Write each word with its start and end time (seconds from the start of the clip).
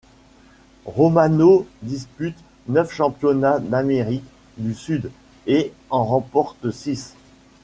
Romano 0.87 1.67
dispute 1.83 2.33
neuf 2.67 2.91
championnats 2.91 3.59
d'Amérique 3.59 4.25
du 4.57 4.73
Sud 4.73 5.11
et 5.45 5.71
en 5.91 6.03
remporte 6.05 6.71
six. 6.71 7.13